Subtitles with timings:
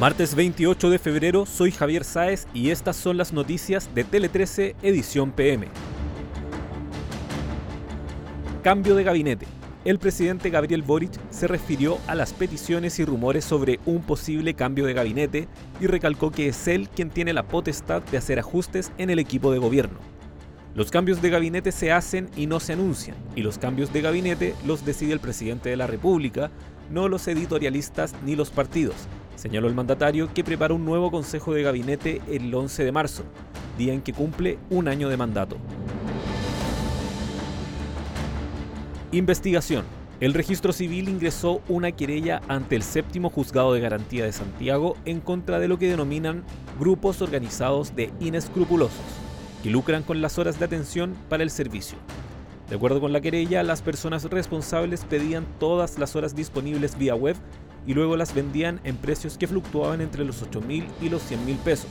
[0.00, 4.74] Martes 28 de febrero, soy Javier Sáez y estas son las noticias de Tele 13
[4.80, 5.68] Edición PM.
[8.62, 9.46] Cambio de gabinete.
[9.84, 14.86] El presidente Gabriel Boric se refirió a las peticiones y rumores sobre un posible cambio
[14.86, 15.48] de gabinete
[15.82, 19.52] y recalcó que es él quien tiene la potestad de hacer ajustes en el equipo
[19.52, 19.98] de gobierno.
[20.74, 24.54] Los cambios de gabinete se hacen y no se anuncian, y los cambios de gabinete
[24.66, 26.50] los decide el presidente de la República,
[26.88, 28.96] no los editorialistas ni los partidos,
[29.40, 33.24] Señaló el mandatario que prepara un nuevo Consejo de Gabinete el 11 de marzo,
[33.78, 35.56] día en que cumple un año de mandato.
[39.12, 39.86] Investigación.
[40.20, 45.20] El registro civil ingresó una querella ante el séptimo juzgado de garantía de Santiago en
[45.20, 46.44] contra de lo que denominan
[46.78, 49.00] grupos organizados de inescrupulosos,
[49.62, 51.96] que lucran con las horas de atención para el servicio.
[52.68, 57.36] De acuerdo con la querella, las personas responsables pedían todas las horas disponibles vía web
[57.86, 61.44] y luego las vendían en precios que fluctuaban entre los 8 mil y los 100
[61.44, 61.90] mil pesos.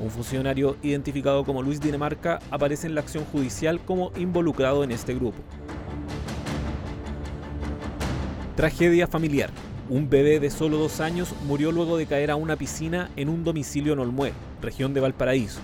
[0.00, 5.14] Un funcionario identificado como Luis Dinamarca aparece en la acción judicial como involucrado en este
[5.14, 5.38] grupo.
[8.54, 9.50] Tragedia familiar.
[9.88, 13.42] Un bebé de solo dos años murió luego de caer a una piscina en un
[13.42, 15.60] domicilio en Olmué, región de Valparaíso.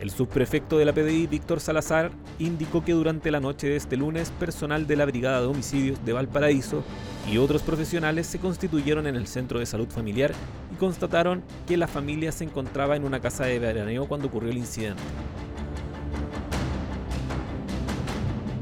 [0.00, 4.30] El subprefecto de la PDI, Víctor Salazar, indicó que durante la noche de este lunes,
[4.30, 6.84] personal de la Brigada de Homicidios de Valparaíso
[7.30, 10.32] y otros profesionales se constituyeron en el centro de salud familiar
[10.70, 14.58] y constataron que la familia se encontraba en una casa de veraneo cuando ocurrió el
[14.58, 15.02] incidente.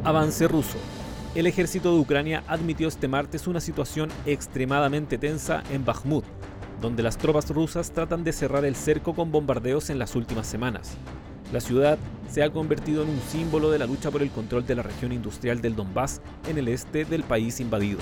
[0.04, 0.78] Avance ruso.
[1.34, 6.24] El ejército de Ucrania admitió este martes una situación extremadamente tensa en Bakhmut,
[6.84, 10.98] donde las tropas rusas tratan de cerrar el cerco con bombardeos en las últimas semanas.
[11.50, 11.96] La ciudad
[12.28, 15.10] se ha convertido en un símbolo de la lucha por el control de la región
[15.10, 18.00] industrial del Donbass en el este del país invadido.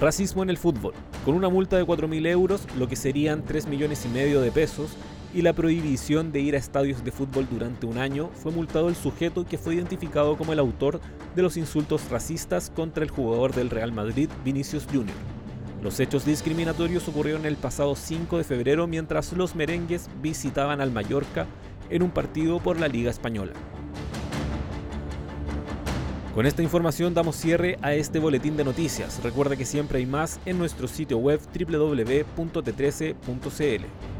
[0.00, 0.94] Racismo en el fútbol.
[1.24, 4.96] Con una multa de 4.000 euros, lo que serían 3 millones y medio de pesos,
[5.34, 8.94] y la prohibición de ir a estadios de fútbol durante un año, fue multado el
[8.94, 11.00] sujeto que fue identificado como el autor
[11.34, 15.33] de los insultos racistas contra el jugador del Real Madrid, Vinicius Jr.
[15.84, 21.46] Los hechos discriminatorios ocurrieron el pasado 5 de febrero mientras los merengues visitaban al Mallorca
[21.90, 23.52] en un partido por la Liga Española.
[26.34, 29.22] Con esta información damos cierre a este boletín de noticias.
[29.22, 34.13] Recuerda que siempre hay más en nuestro sitio web www.t13.cl.